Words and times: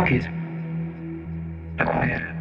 Target 0.00 0.24
acquired. 1.78 2.39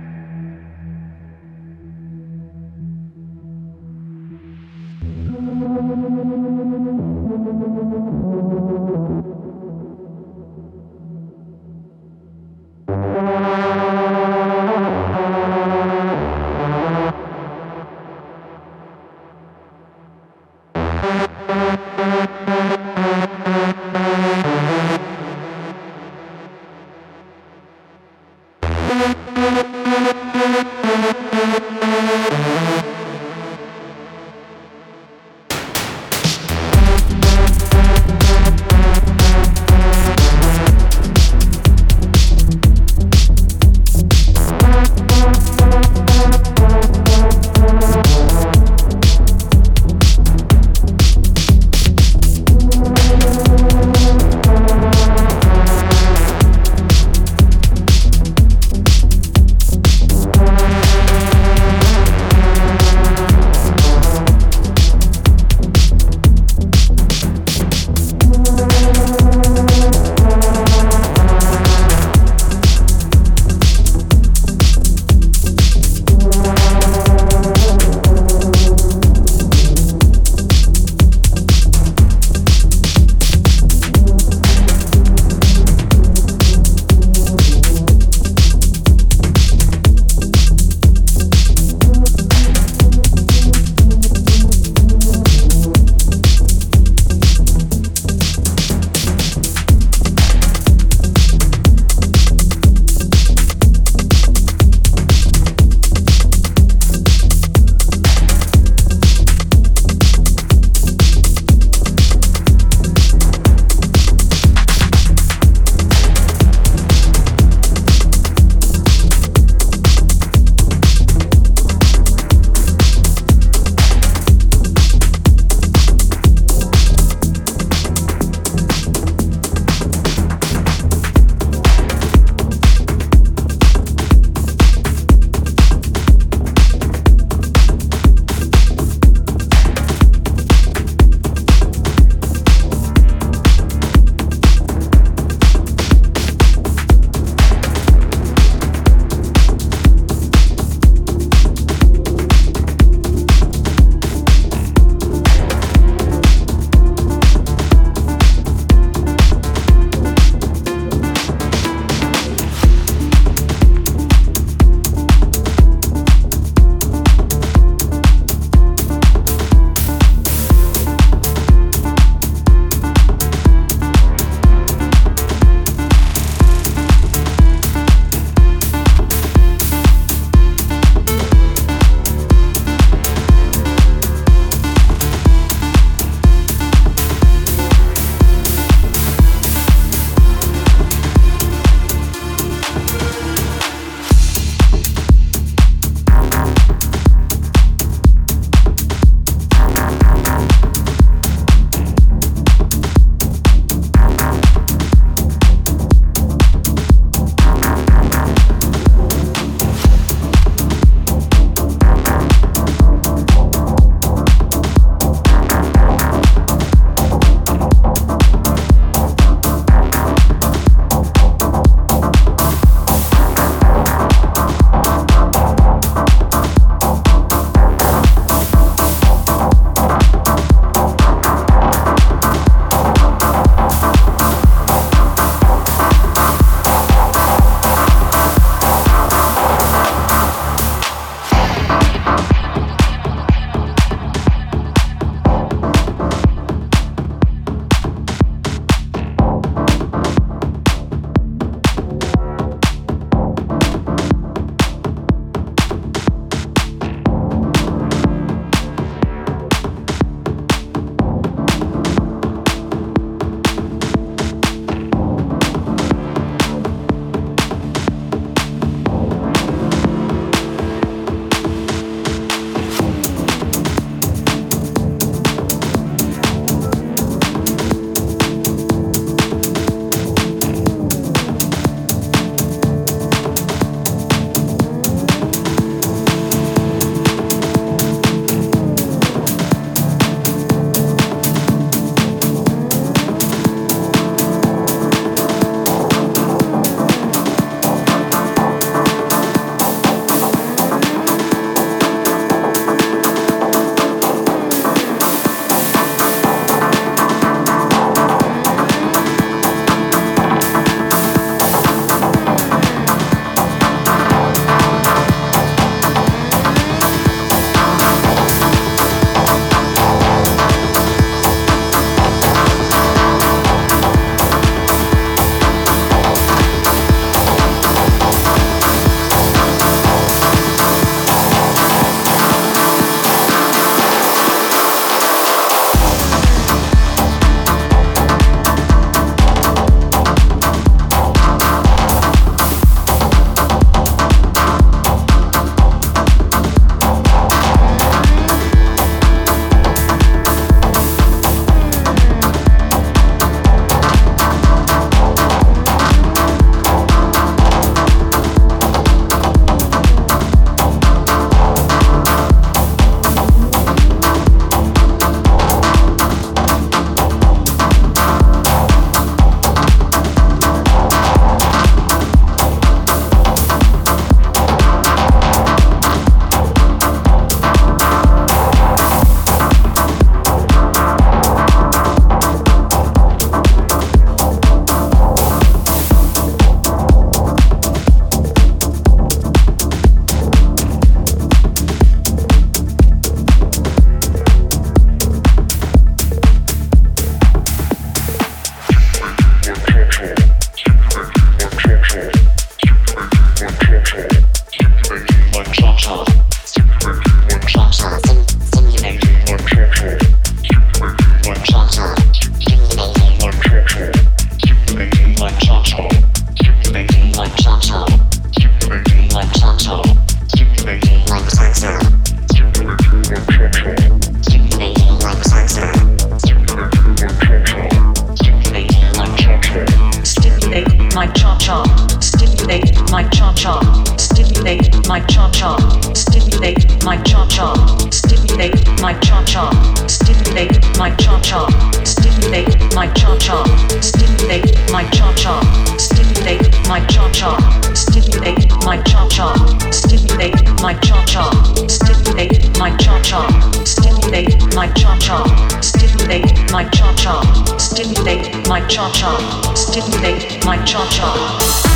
didn't 459.79 460.01
make 460.01 460.43
my 460.43 460.61
cha-cha. 460.65 461.68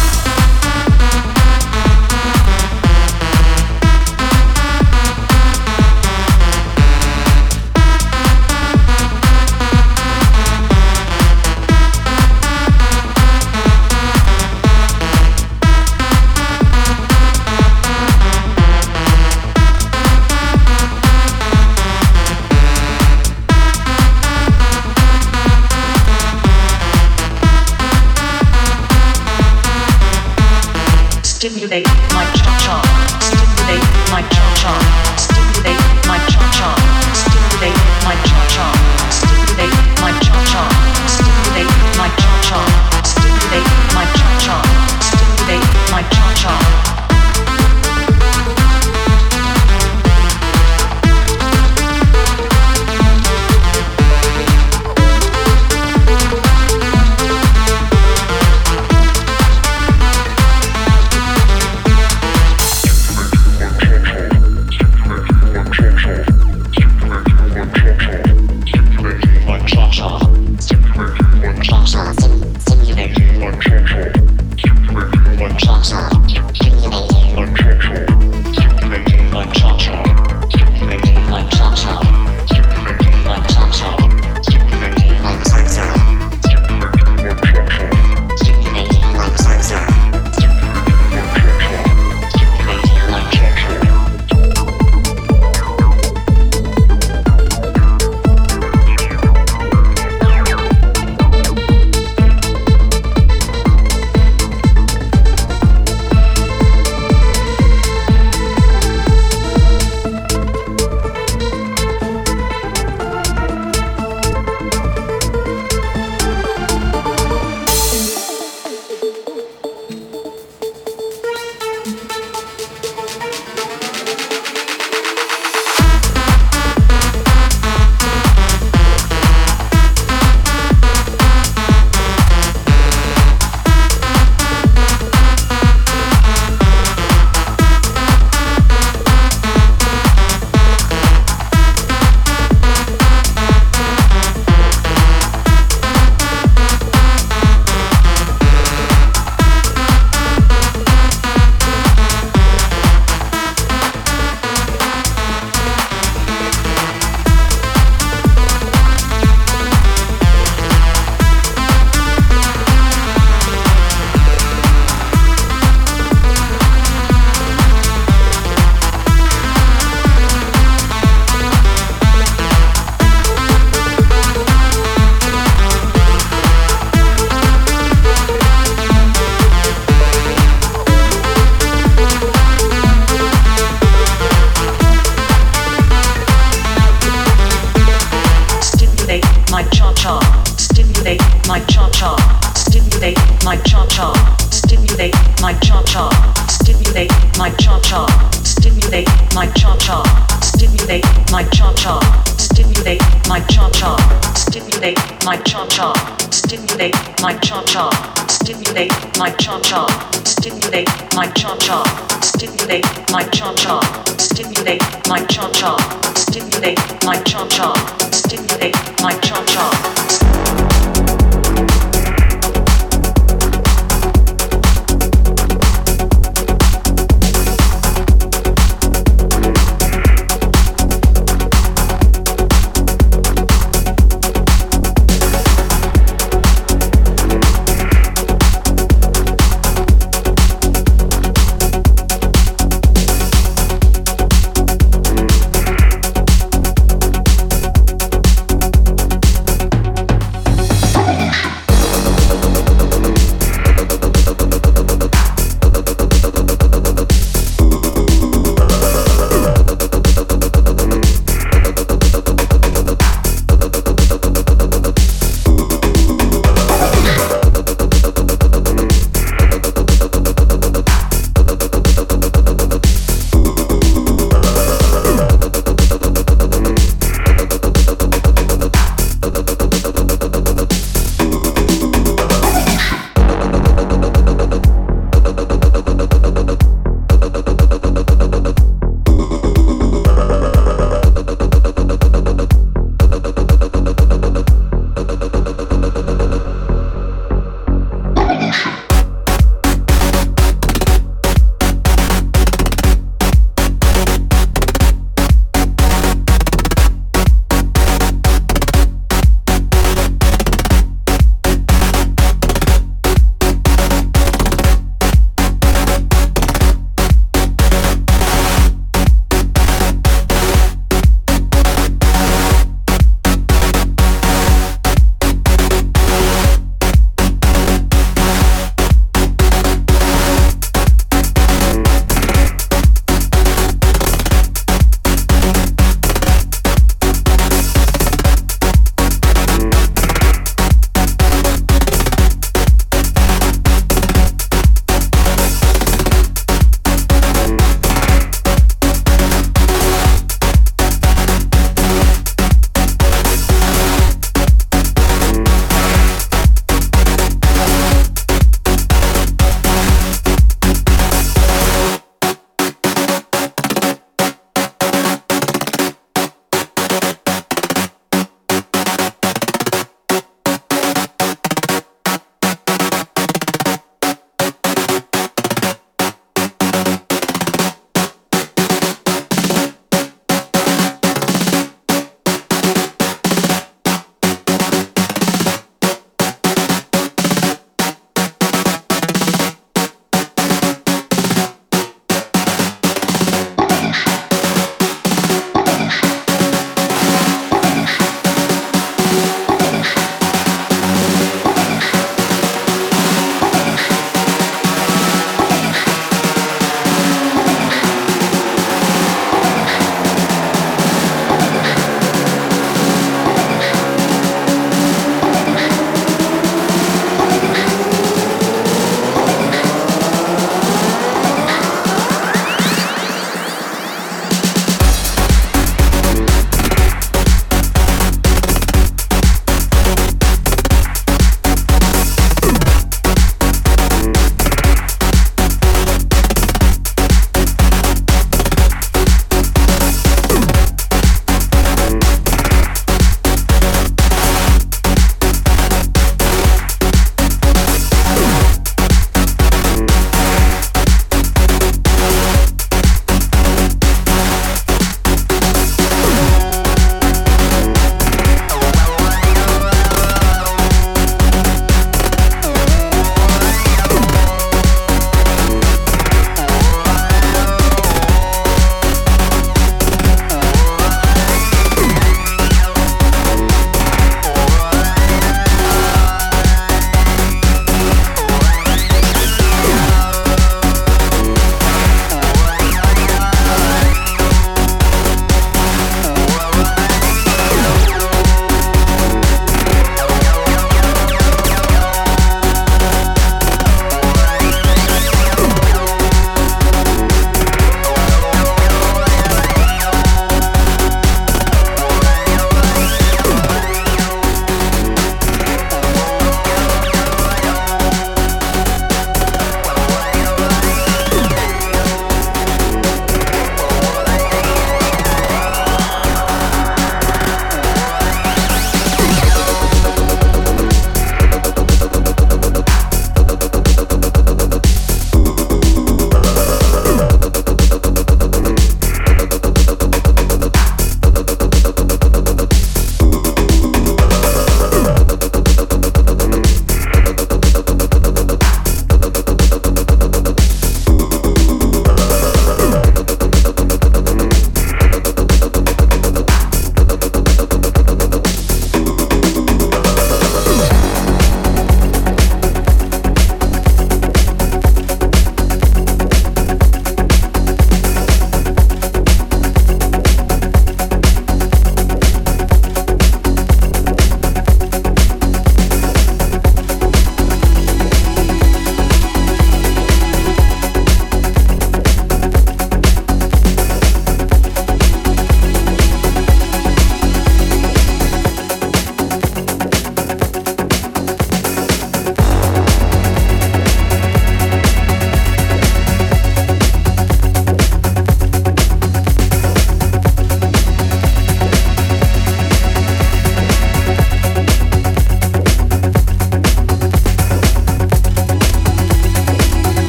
my 205.23 205.37
cha 205.37 205.65
cha, 205.67 205.93
stimulate 206.31 206.95
my 207.21 207.33
cha 207.39 207.63
cha, 207.65 207.89
stimulate 208.27 208.91
my 209.17 209.29
cha 209.31 209.59
cha, 209.61 209.85
stimulate 210.25 210.87
my 211.15 211.27
cha 211.27 211.55
cha, 211.57 211.83
stimulate 212.21 212.85
my 213.11 213.23
cha 213.29 213.53
cha, 213.55 213.79
stimulate 214.17 214.81
my 215.07 215.19
cha 215.25 215.49
cha, 215.51 215.77
stimulate 216.15 217.05
my 217.05 217.17
cha 217.23 217.47
cha, 217.47 217.73
stimulate 218.11 219.01
my 219.01 219.13
cha 219.19 219.43
cha. 219.45 220.62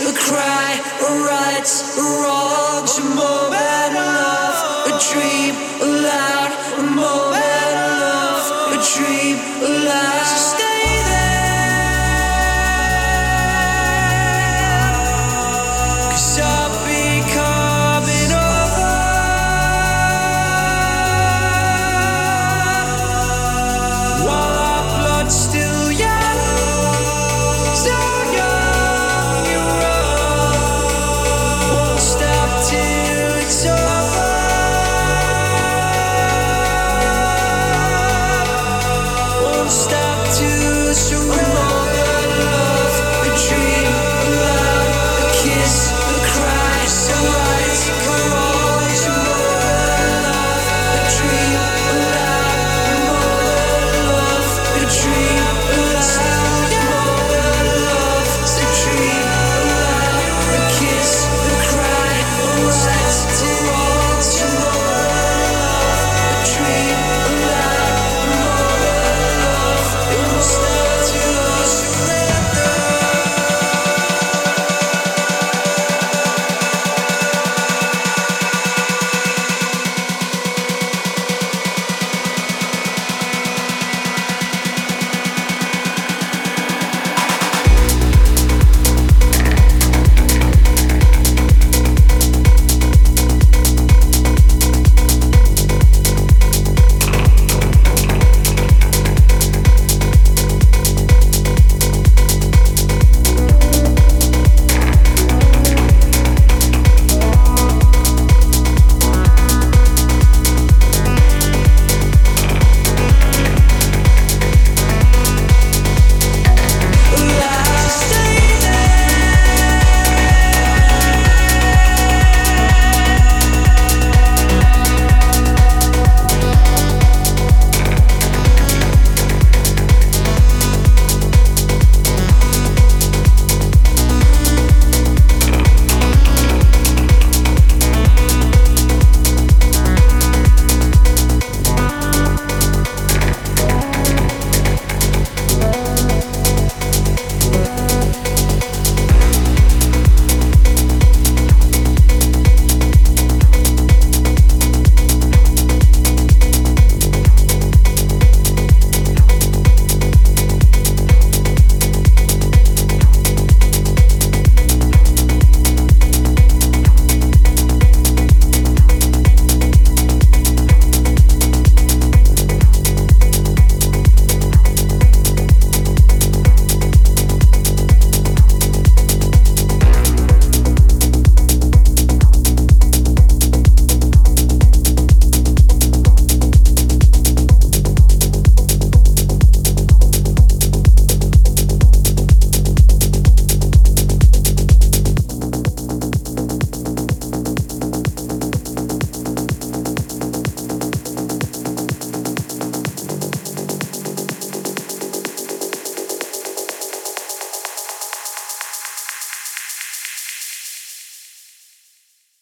a 0.00 0.12
cry, 0.12 0.80
a 1.06 1.10
right, 1.28 1.68
a 1.98 2.04
wrong, 2.20 2.84
a 2.88 3.04
moment, 3.14 3.92
a 3.94 4.04
love, 4.18 4.86
a 4.88 4.92
dream, 4.98 5.54
a 5.82 6.02
lie. 6.02 6.41